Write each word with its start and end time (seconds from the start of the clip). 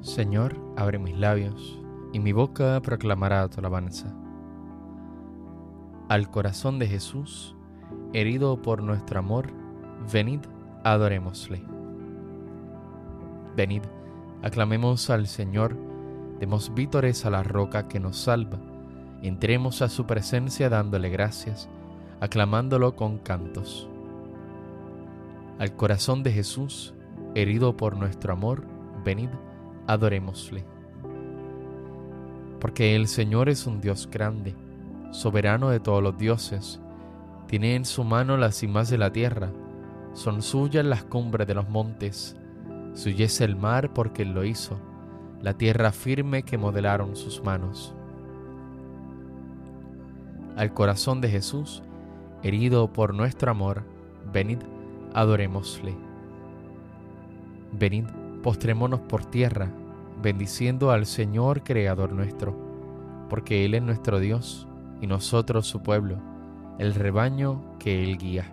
Señor, 0.00 0.56
abre 0.76 0.98
mis 0.98 1.16
labios, 1.18 1.78
y 2.14 2.20
mi 2.20 2.32
boca 2.32 2.80
proclamará 2.80 3.46
tu 3.48 3.60
alabanza. 3.60 4.14
Al 6.08 6.30
corazón 6.30 6.78
de 6.78 6.86
Jesús, 6.86 7.54
herido 8.14 8.62
por 8.62 8.82
nuestro 8.82 9.18
amor, 9.18 9.52
venid, 10.10 10.40
adorémosle. 10.84 11.62
Venid, 13.54 13.82
aclamemos 14.42 15.10
al 15.10 15.26
Señor, 15.26 15.76
demos 16.38 16.72
vítores 16.72 17.26
a 17.26 17.30
la 17.30 17.42
roca 17.42 17.86
que 17.86 18.00
nos 18.00 18.16
salva, 18.16 18.58
entremos 19.20 19.82
a 19.82 19.90
su 19.90 20.06
presencia 20.06 20.70
dándole 20.70 21.10
gracias, 21.10 21.68
aclamándolo 22.20 22.96
con 22.96 23.18
cantos. 23.18 23.86
Al 25.58 25.76
corazón 25.76 26.22
de 26.22 26.32
Jesús, 26.32 26.94
herido 27.34 27.76
por 27.76 27.98
nuestro 27.98 28.32
amor, 28.32 28.64
venid, 29.04 29.28
adorémosle. 29.28 29.49
Porque 32.60 32.94
el 32.94 33.08
Señor 33.08 33.48
es 33.48 33.66
un 33.66 33.80
Dios 33.80 34.08
grande, 34.10 34.54
soberano 35.10 35.70
de 35.70 35.80
todos 35.80 36.02
los 36.02 36.16
dioses, 36.18 36.80
tiene 37.46 37.74
en 37.74 37.84
su 37.84 38.04
mano 38.04 38.36
las 38.36 38.56
cimas 38.56 38.90
de 38.90 38.98
la 38.98 39.12
tierra, 39.12 39.50
son 40.12 40.42
suyas 40.42 40.84
las 40.84 41.02
cumbres 41.04 41.46
de 41.46 41.54
los 41.54 41.68
montes, 41.68 42.36
suya 42.94 43.26
es 43.26 43.40
el 43.40 43.56
mar 43.56 43.92
porque 43.92 44.22
Él 44.22 44.32
lo 44.32 44.44
hizo, 44.44 44.78
la 45.42 45.54
tierra 45.54 45.90
firme 45.90 46.42
que 46.42 46.58
modelaron 46.58 47.16
sus 47.16 47.42
manos. 47.42 47.94
Al 50.56 50.74
corazón 50.74 51.20
de 51.20 51.28
Jesús, 51.30 51.82
herido 52.42 52.92
por 52.92 53.14
nuestro 53.14 53.50
amor, 53.50 53.82
venid, 54.32 54.58
adorémosle. 55.14 55.96
Venid, 57.72 58.04
postrémonos 58.42 59.00
por 59.00 59.24
tierra, 59.24 59.70
bendiciendo 60.22 60.90
al 60.90 61.06
Señor 61.06 61.62
Creador 61.62 62.12
nuestro, 62.12 62.56
porque 63.28 63.64
Él 63.64 63.74
es 63.74 63.82
nuestro 63.82 64.20
Dios 64.20 64.66
y 65.00 65.06
nosotros 65.06 65.66
su 65.66 65.82
pueblo, 65.82 66.18
el 66.78 66.94
rebaño 66.94 67.62
que 67.78 68.02
Él 68.02 68.18
guía. 68.18 68.52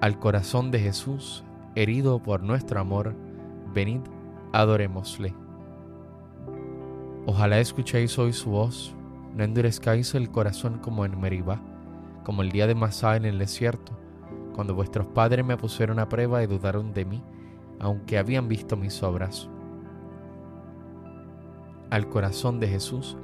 Al 0.00 0.18
corazón 0.18 0.70
de 0.70 0.78
Jesús, 0.78 1.42
herido 1.74 2.22
por 2.22 2.42
nuestro 2.42 2.80
amor, 2.80 3.14
venid, 3.74 4.00
adorémosle. 4.52 5.34
Ojalá 7.26 7.58
escuchéis 7.58 8.18
hoy 8.18 8.32
su 8.32 8.50
voz, 8.50 8.94
no 9.34 9.44
endurezcáis 9.44 10.14
el 10.14 10.30
corazón 10.30 10.78
como 10.78 11.04
en 11.04 11.20
Meribá, 11.20 11.60
como 12.24 12.42
el 12.42 12.50
día 12.50 12.66
de 12.66 12.74
Masá 12.74 13.16
en 13.16 13.24
el 13.24 13.38
desierto, 13.38 13.92
cuando 14.54 14.74
vuestros 14.74 15.06
padres 15.08 15.44
me 15.44 15.56
pusieron 15.56 15.98
a 15.98 16.08
prueba 16.08 16.42
y 16.42 16.46
dudaron 16.46 16.92
de 16.92 17.04
mí, 17.04 17.22
aunque 17.80 18.18
habían 18.18 18.48
visto 18.48 18.76
mis 18.76 19.02
obras. 19.02 19.48
Al 21.90 22.08
corazón 22.08 22.60
de 22.60 22.68
Jesús, 22.68 23.16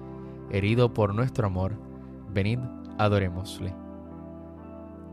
herido 0.50 0.94
por 0.94 1.14
nuestro 1.14 1.46
amor, 1.46 1.72
venid, 2.32 2.58
adorémosle. 2.98 3.74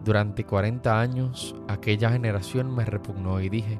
Durante 0.03 0.45
cuarenta 0.45 0.99
años 0.99 1.55
aquella 1.67 2.11
generación 2.11 2.73
me 2.73 2.85
repugnó 2.85 3.39
y 3.41 3.49
dije, 3.49 3.79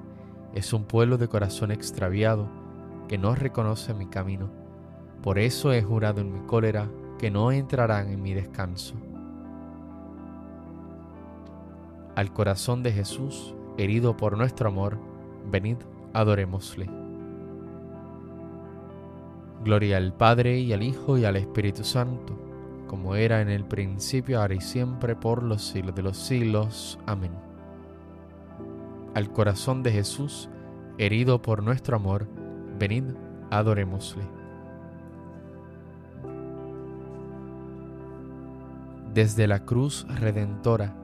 es 0.53 0.73
un 0.73 0.83
pueblo 0.83 1.17
de 1.17 1.27
corazón 1.27 1.71
extraviado 1.71 2.47
que 3.07 3.17
no 3.17 3.33
reconoce 3.35 3.94
mi 3.94 4.07
camino. 4.07 4.50
Por 5.23 5.39
eso 5.39 5.71
he 5.71 5.81
jurado 5.81 6.21
en 6.21 6.33
mi 6.33 6.39
cólera 6.47 6.89
que 7.17 7.31
no 7.31 7.51
entrarán 7.51 8.09
en 8.09 8.21
mi 8.21 8.33
descanso. 8.33 8.95
Al 12.16 12.33
corazón 12.33 12.83
de 12.83 12.91
Jesús, 12.91 13.55
herido 13.77 14.17
por 14.17 14.38
nuestro 14.38 14.67
amor, 14.67 15.00
venid, 15.50 15.78
adorémosle. 16.13 16.90
Gloria 19.63 19.97
al 19.97 20.13
Padre 20.13 20.59
y 20.59 20.74
al 20.74 20.81
Hijo 20.81 21.18
y 21.18 21.25
al 21.25 21.35
Espíritu 21.35 21.84
Santo, 21.84 22.38
como 22.88 23.16
era 23.16 23.41
en 23.41 23.50
el 23.50 23.63
principio, 23.63 24.41
ahora 24.41 24.56
y 24.56 24.62
siempre, 24.62 25.16
por 25.16 25.44
los 25.44 25.62
siglos 25.62 25.96
de 25.96 26.01
los 26.01 26.18
siglos. 26.18 27.00
Amén. 27.06 27.31
Al 29.13 29.31
corazón 29.31 29.84
de 29.84 29.91
Jesús, 29.91 30.50
herido 30.97 31.41
por 31.41 31.62
nuestro 31.62 31.96
amor, 31.96 32.28
venid, 32.80 33.03
adorémosle. 33.51 34.24
Desde 39.13 39.46
la 39.46 39.66
cruz 39.66 40.07
redentora, 40.07 40.96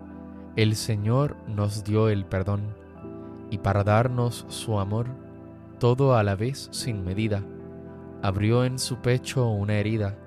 el 0.55 0.75
Señor 0.75 1.35
nos 1.47 1.83
dio 1.83 2.09
el 2.09 2.25
perdón 2.25 2.61
y 3.49 3.59
para 3.59 3.83
darnos 3.83 4.45
su 4.49 4.79
amor, 4.79 5.07
todo 5.79 6.15
a 6.15 6.23
la 6.23 6.35
vez 6.35 6.69
sin 6.71 7.03
medida, 7.03 7.43
abrió 8.21 8.65
en 8.65 8.79
su 8.79 8.97
pecho 8.97 9.47
una 9.47 9.75
herida 9.75 10.17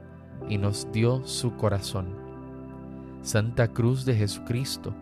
y 0.48 0.58
nos 0.58 0.90
dio 0.92 1.24
su 1.26 1.56
corazón. 1.56 2.14
Santa 3.22 3.68
Cruz 3.68 4.04
de 4.04 4.14
Jesucristo, 4.14 4.94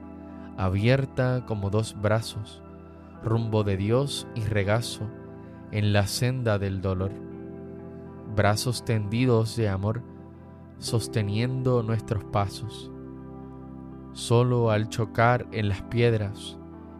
abierta 0.56 1.45
como 1.47 1.71
dos 1.71 1.97
brazos, 2.01 2.62
rumbo 3.23 3.62
de 3.62 3.77
Dios 3.77 4.27
y 4.35 4.41
regazo 4.41 5.03
en 5.71 5.93
la 5.93 6.06
senda 6.06 6.59
del 6.59 6.81
dolor. 6.81 7.12
Brazos 8.35 8.85
tendidos 8.85 9.56
de 9.56 9.69
amor, 9.69 10.03
sosteniendo 10.79 11.83
nuestros 11.83 12.25
pasos. 12.25 12.91
Solo 14.12 14.71
al 14.71 14.89
chocar 14.89 15.47
en 15.53 15.69
las 15.69 15.83
piedras, 15.83 16.58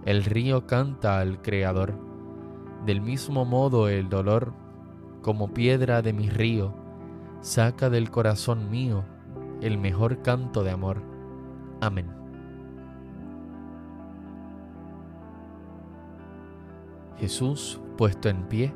el 0.09 0.25
río 0.25 0.67
canta 0.67 1.21
al 1.21 1.43
Creador. 1.43 1.93
Del 2.87 3.03
mismo 3.03 3.45
modo 3.45 3.91
el 3.91 4.09
dolor, 4.09 4.55
como 5.21 5.53
piedra 5.53 6.01
de 6.01 6.15
mi 6.15 6.31
río, 6.31 6.73
saca 7.43 7.91
del 7.91 8.11
corazón 8.11 8.71
mío 8.71 9.05
el 9.61 9.77
mejor 9.77 10.23
canto 10.23 10.65
de 10.65 10.71
amor. 10.71 11.03
Amén. 11.83 12.07
Jesús, 17.19 17.79
puesto 17.99 18.31
en 18.31 18.45
pie, 18.45 18.73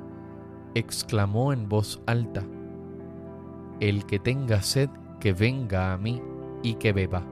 exclamó 0.75 1.55
en 1.55 1.67
voz 1.67 2.03
alta, 2.05 2.45
El 3.81 4.05
que 4.05 4.19
tenga 4.19 4.61
sed, 4.61 4.91
que 5.19 5.33
venga 5.33 5.95
a 5.95 5.97
mí 5.97 6.21
y 6.63 6.75
que 6.75 6.93
beba. 6.93 7.32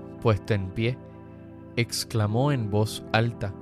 puesto 0.21 0.53
en 0.53 0.69
pie, 0.69 0.97
exclamó 1.75 2.51
en 2.51 2.69
voz 2.71 3.03
alta, 3.11 3.53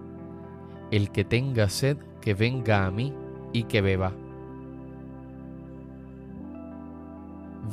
El 0.91 1.11
que 1.11 1.25
tenga 1.25 1.69
sed, 1.69 1.97
que 2.21 2.33
venga 2.33 2.85
a 2.85 2.91
mí 2.91 3.13
y 3.53 3.63
que 3.63 3.81
beba. 3.81 4.13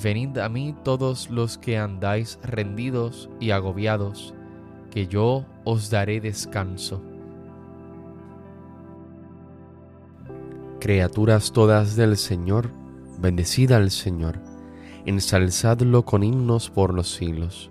Venid 0.02 0.38
a 0.38 0.48
mí 0.48 0.74
todos 0.84 1.30
los 1.30 1.56
que 1.56 1.78
andáis 1.78 2.38
rendidos 2.42 3.30
y 3.40 3.50
agobiados, 3.50 4.34
que 4.90 5.06
yo 5.06 5.44
os 5.64 5.90
daré 5.90 6.20
descanso. 6.20 7.02
Criaturas 10.80 11.52
todas 11.52 11.96
del 11.96 12.16
Señor, 12.16 12.70
bendecida 13.18 13.78
al 13.78 13.90
Señor, 13.90 14.38
ensalzadlo 15.06 16.04
con 16.04 16.22
himnos 16.22 16.68
por 16.68 16.92
los 16.92 17.08
siglos. 17.08 17.70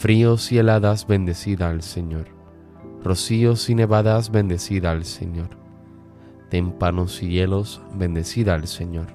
Fríos 0.00 0.50
y 0.50 0.56
heladas, 0.56 1.06
bendecida 1.06 1.68
al 1.68 1.82
Señor. 1.82 2.28
Rocíos 3.04 3.68
y 3.68 3.74
nevadas, 3.74 4.30
bendecida 4.30 4.92
al 4.92 5.04
Señor. 5.04 5.50
Témpanos 6.48 7.22
y 7.22 7.28
hielos, 7.28 7.82
bendecida 7.96 8.54
al 8.54 8.66
Señor. 8.66 9.08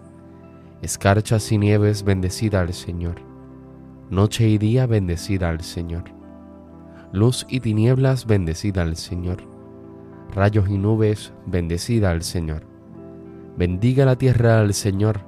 Escarchas 0.83 1.51
y 1.51 1.57
nieves, 1.57 2.03
bendecida 2.03 2.61
al 2.61 2.71
Señor. 2.75 3.15
Noche 4.11 4.47
y 4.47 4.59
día, 4.59 4.85
bendecida 4.85 5.49
al 5.49 5.61
Señor. 5.61 6.03
Luz 7.11 7.47
y 7.49 7.61
tinieblas, 7.61 8.27
bendecida 8.27 8.83
al 8.83 8.95
Señor. 8.95 9.37
Rayos 10.35 10.69
y 10.69 10.77
nubes, 10.77 11.33
bendecida 11.47 12.11
al 12.11 12.21
Señor 12.21 12.67
Bendiga 13.57 14.05
la 14.05 14.17
tierra 14.19 14.59
al 14.59 14.75
Señor, 14.75 15.21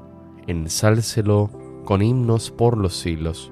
ensálcelo 0.45 1.49
con 1.83 2.03
himnos 2.03 2.51
por 2.51 2.77
los 2.77 2.95
siglos. 2.95 3.51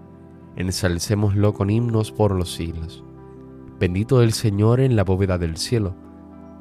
ensalcémoslo 0.55 1.53
con 1.53 1.69
himnos 1.69 2.11
por 2.11 2.33
los 2.33 2.53
siglos. 2.53 3.03
Bendito 3.79 4.21
el 4.21 4.33
Señor 4.33 4.79
en 4.79 4.95
la 4.95 5.03
bóveda 5.03 5.37
del 5.37 5.57
cielo, 5.57 5.95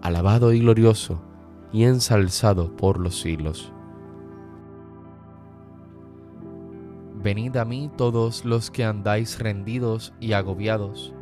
alabado 0.02 0.52
y 0.52 0.60
glorioso, 0.60 1.22
y 1.72 1.84
ensalzado 1.84 2.76
por 2.76 2.98
los 2.98 3.20
siglos. 3.20 3.72
Venid 7.22 7.56
a 7.56 7.66
mí 7.66 7.90
todos 7.96 8.46
los 8.46 8.70
que 8.70 8.84
andáis 8.84 9.38
rendidos 9.38 10.14
y 10.20 10.32
agobiados, 10.32 11.12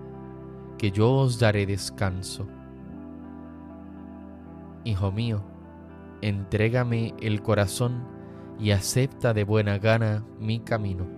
que 0.79 0.93
yo 0.93 1.12
os 1.12 1.41
daré 1.41 1.67
descanso. 1.67 2.47
Hijo 4.85 5.11
mío, 5.11 5.43
entrégame 6.23 7.14
el 7.21 7.43
corazón 7.43 8.05
y 8.61 8.71
acepta 8.71 9.35
de 9.35 9.43
buena 9.43 9.79
gana 9.79 10.25
mi 10.38 10.61
camino. 10.61 11.18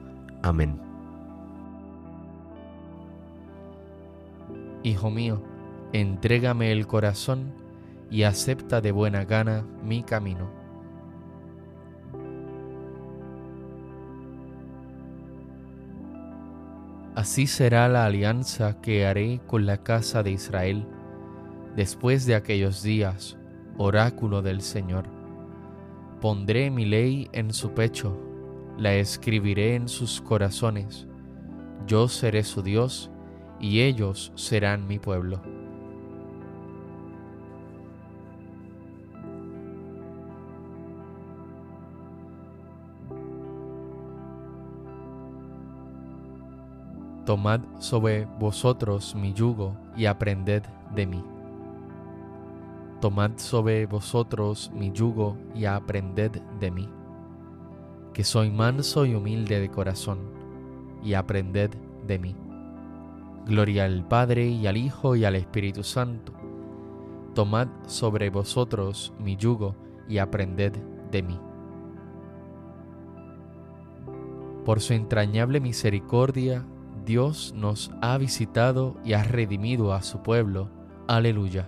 Amén. 0.41 0.79
Hijo 4.83 5.11
mío, 5.11 5.41
entrégame 5.93 6.71
el 6.71 6.87
corazón 6.87 7.53
y 8.09 8.23
acepta 8.23 8.81
de 8.81 8.91
buena 8.91 9.25
gana 9.25 9.63
mi 9.83 10.03
camino 10.03 10.61
Así 17.21 17.45
será 17.45 17.89
la 17.89 18.05
alianza 18.05 18.81
que 18.81 19.05
haré 19.05 19.41
con 19.45 19.65
la 19.65 19.77
casa 19.77 20.23
de 20.23 20.31
Israel 20.31 20.87
después 21.75 22.25
de 22.25 22.35
aquellos 22.35 22.81
días, 22.83 23.37
oráculo 23.77 24.41
del 24.41 24.61
Señor. 24.61 25.05
Pondré 26.21 26.71
mi 26.71 26.85
ley 26.85 27.29
en 27.33 27.53
su 27.53 27.73
pecho, 27.73 28.17
la 28.77 28.95
escribiré 28.95 29.75
en 29.75 29.87
sus 29.87 30.21
corazones, 30.21 31.07
yo 31.87 32.07
seré 32.07 32.43
su 32.43 32.61
Dios 32.61 33.11
y 33.59 33.81
ellos 33.81 34.31
serán 34.35 34.87
mi 34.87 34.99
pueblo. 34.99 35.41
Tomad 47.25 47.61
sobre 47.77 48.25
vosotros 48.25 49.15
mi 49.15 49.31
yugo 49.31 49.77
y 49.95 50.05
aprended 50.05 50.63
de 50.95 51.05
mí. 51.05 51.23
Tomad 52.99 53.31
sobre 53.37 53.85
vosotros 53.85 54.71
mi 54.73 54.91
yugo 54.91 55.37
y 55.55 55.65
aprended 55.65 56.31
de 56.59 56.71
mí, 56.71 56.89
que 58.13 58.23
soy 58.23 58.49
manso 58.51 59.05
y 59.05 59.15
humilde 59.15 59.59
de 59.59 59.69
corazón, 59.69 60.19
y 61.03 61.13
aprended 61.13 61.71
de 62.05 62.19
mí. 62.19 62.35
Gloria 63.45 63.85
al 63.85 64.07
Padre 64.07 64.47
y 64.47 64.67
al 64.67 64.77
Hijo 64.77 65.15
y 65.15 65.25
al 65.25 65.35
Espíritu 65.35 65.83
Santo. 65.83 66.33
Tomad 67.33 67.67
sobre 67.87 68.29
vosotros 68.29 69.13
mi 69.19 69.35
yugo 69.35 69.75
y 70.07 70.19
aprended 70.19 70.73
de 71.11 71.23
mí. 71.23 71.39
Por 74.65 74.79
su 74.79 74.93
entrañable 74.93 75.59
misericordia, 75.59 76.65
Dios 77.05 77.53
nos 77.55 77.91
ha 78.01 78.17
visitado 78.17 78.95
y 79.03 79.13
ha 79.13 79.23
redimido 79.23 79.93
a 79.93 80.03
su 80.03 80.21
pueblo. 80.21 80.69
Aleluya. 81.07 81.67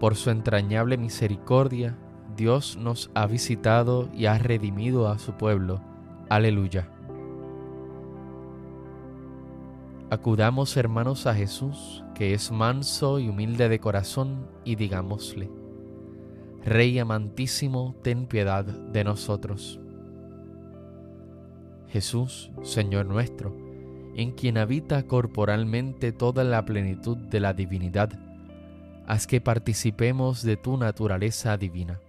Por 0.00 0.16
su 0.16 0.30
entrañable 0.30 0.96
misericordia, 0.96 1.96
Dios 2.36 2.76
nos 2.76 3.10
ha 3.14 3.26
visitado 3.26 4.08
y 4.12 4.26
ha 4.26 4.38
redimido 4.38 5.08
a 5.08 5.18
su 5.18 5.34
pueblo. 5.34 5.80
Aleluya. 6.28 6.88
Acudamos 10.10 10.76
hermanos 10.76 11.26
a 11.26 11.34
Jesús, 11.34 12.04
que 12.14 12.34
es 12.34 12.52
manso 12.52 13.18
y 13.18 13.28
humilde 13.28 13.68
de 13.68 13.80
corazón, 13.80 14.48
y 14.64 14.76
digámosle, 14.76 15.50
Rey 16.64 16.98
amantísimo, 16.98 17.94
ten 18.02 18.26
piedad 18.26 18.64
de 18.64 19.04
nosotros. 19.04 19.80
Jesús, 21.88 22.50
Señor 22.62 23.06
nuestro, 23.06 23.54
en 24.16 24.32
quien 24.32 24.58
habita 24.58 25.06
corporalmente 25.06 26.12
toda 26.12 26.42
la 26.42 26.64
plenitud 26.64 27.16
de 27.16 27.40
la 27.40 27.52
divinidad, 27.52 28.10
haz 29.06 29.26
que 29.26 29.40
participemos 29.40 30.42
de 30.42 30.56
tu 30.56 30.76
naturaleza 30.76 31.56
divina. 31.56 32.00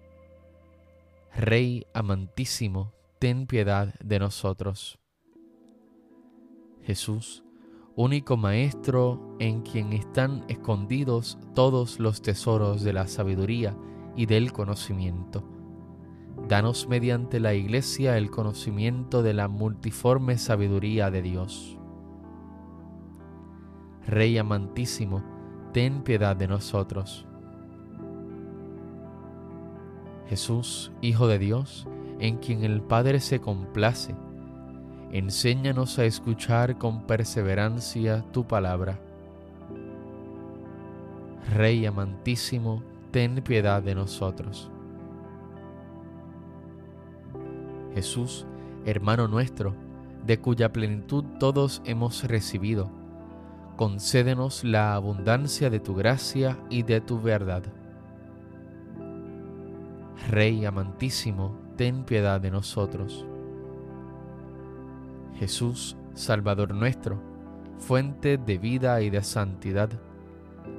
Rey 1.35 1.85
amantísimo, 1.93 2.93
ten 3.19 3.47
piedad 3.47 3.93
de 3.99 4.19
nosotros. 4.19 4.99
Jesús, 6.83 7.43
único 7.95 8.37
Maestro 8.37 9.35
en 9.39 9.61
quien 9.61 9.93
están 9.93 10.45
escondidos 10.47 11.37
todos 11.53 11.99
los 11.99 12.21
tesoros 12.21 12.83
de 12.83 12.93
la 12.93 13.07
sabiduría, 13.07 13.75
y 14.15 14.25
del 14.25 14.51
conocimiento. 14.51 15.43
Danos 16.47 16.87
mediante 16.87 17.39
la 17.39 17.53
Iglesia 17.53 18.17
el 18.17 18.29
conocimiento 18.29 19.23
de 19.23 19.33
la 19.33 19.47
multiforme 19.47 20.37
sabiduría 20.37 21.11
de 21.11 21.21
Dios. 21.21 21.77
Rey 24.05 24.37
amantísimo, 24.37 25.23
ten 25.75 26.03
piedad 26.03 26.37
de 26.37 26.47
nosotros. 26.47 27.25
Jesús, 30.29 30.93
Hijo 31.01 31.27
de 31.27 31.37
Dios, 31.37 31.85
en 32.21 32.37
quien 32.37 32.63
el 32.63 32.81
Padre 32.81 33.19
se 33.19 33.41
complace, 33.41 34.15
enséñanos 35.11 35.99
a 35.99 36.05
escuchar 36.05 36.77
con 36.77 37.05
perseverancia 37.05 38.23
tu 38.31 38.47
palabra. 38.47 39.01
Rey 41.53 41.85
amantísimo, 41.85 42.81
ten 43.11 43.41
piedad 43.43 43.83
de 43.83 43.95
nosotros. 43.95 44.71
Jesús, 47.93 48.47
hermano 48.85 49.27
nuestro, 49.27 49.75
de 50.25 50.39
cuya 50.39 50.71
plenitud 50.71 51.25
todos 51.37 51.81
hemos 51.83 52.23
recibido, 52.23 52.89
concédenos 53.75 54.63
la 54.63 54.95
abundancia 54.95 55.69
de 55.69 55.79
tu 55.79 55.95
gracia 55.95 56.57
y 56.69 56.83
de 56.83 57.01
tu 57.01 57.21
verdad. 57.21 57.63
Rey 60.29 60.65
amantísimo, 60.65 61.57
ten 61.75 62.03
piedad 62.03 62.39
de 62.39 62.51
nosotros. 62.51 63.25
Jesús, 65.37 65.97
Salvador 66.13 66.73
nuestro, 66.73 67.21
fuente 67.77 68.37
de 68.37 68.57
vida 68.57 69.01
y 69.01 69.09
de 69.09 69.21
santidad, 69.21 69.89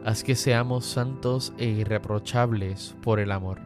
haz 0.05 0.25
que 0.25 0.35
seamos 0.35 0.87
santos 0.87 1.53
e 1.59 1.67
irreprochables 1.67 2.97
por 3.03 3.21
el 3.21 3.31
amor. 3.31 3.61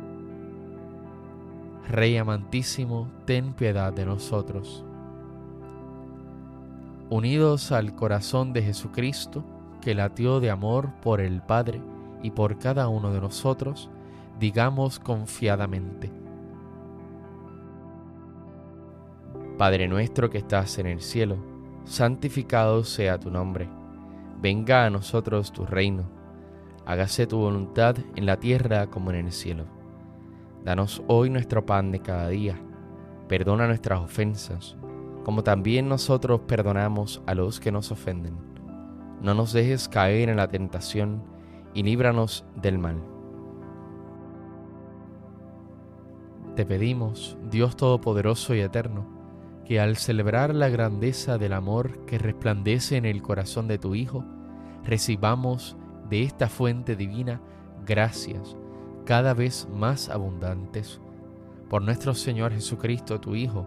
Rey 1.88 2.16
amantísimo, 2.16 3.10
ten 3.24 3.52
piedad 3.54 3.92
de 3.92 4.04
nosotros. 4.04 4.84
Unidos 7.10 7.72
al 7.72 7.94
corazón 7.94 8.54
de 8.54 8.62
Jesucristo, 8.62 9.44
que 9.82 9.94
latió 9.94 10.40
de 10.40 10.50
amor 10.50 10.94
por 11.02 11.20
el 11.20 11.42
Padre 11.42 11.82
y 12.22 12.30
por 12.30 12.58
cada 12.58 12.88
uno 12.88 13.12
de 13.12 13.20
nosotros, 13.20 13.90
digamos 14.38 14.98
confiadamente. 14.98 16.10
Padre 19.58 19.88
nuestro 19.88 20.30
que 20.30 20.38
estás 20.38 20.78
en 20.78 20.86
el 20.86 21.02
cielo, 21.02 21.36
santificado 21.84 22.84
sea 22.84 23.20
tu 23.20 23.30
nombre. 23.30 23.68
Venga 24.40 24.86
a 24.86 24.90
nosotros 24.90 25.52
tu 25.52 25.66
reino 25.66 26.20
hágase 26.90 27.28
tu 27.28 27.38
voluntad 27.38 27.96
en 28.16 28.26
la 28.26 28.38
tierra 28.38 28.88
como 28.88 29.10
en 29.12 29.26
el 29.26 29.32
cielo. 29.32 29.64
Danos 30.64 31.02
hoy 31.06 31.30
nuestro 31.30 31.64
pan 31.64 31.92
de 31.92 32.00
cada 32.00 32.28
día. 32.28 32.60
Perdona 33.28 33.68
nuestras 33.68 34.00
ofensas, 34.00 34.76
como 35.24 35.42
también 35.42 35.88
nosotros 35.88 36.40
perdonamos 36.46 37.22
a 37.26 37.34
los 37.34 37.60
que 37.60 37.72
nos 37.72 37.92
ofenden. 37.92 38.34
No 39.20 39.34
nos 39.34 39.52
dejes 39.52 39.88
caer 39.88 40.28
en 40.28 40.36
la 40.36 40.48
tentación 40.48 41.22
y 41.74 41.82
líbranos 41.82 42.44
del 42.56 42.78
mal. 42.78 42.96
Te 46.56 46.66
pedimos, 46.66 47.38
Dios 47.50 47.76
Todopoderoso 47.76 48.54
y 48.54 48.60
Eterno, 48.60 49.06
que 49.64 49.78
al 49.78 49.96
celebrar 49.96 50.54
la 50.54 50.68
grandeza 50.68 51.38
del 51.38 51.52
amor 51.52 52.04
que 52.06 52.18
resplandece 52.18 52.96
en 52.96 53.04
el 53.04 53.22
corazón 53.22 53.68
de 53.68 53.78
tu 53.78 53.94
Hijo, 53.94 54.24
recibamos 54.84 55.76
de 56.08 56.22
esta 56.22 56.48
fuente 56.48 56.96
divina 56.96 57.40
gracias 57.86 58.56
cada 59.04 59.34
vez 59.34 59.68
más 59.72 60.08
abundantes. 60.08 61.00
Por 61.68 61.82
nuestro 61.82 62.14
Señor 62.14 62.52
Jesucristo, 62.52 63.20
tu 63.20 63.34
Hijo, 63.36 63.66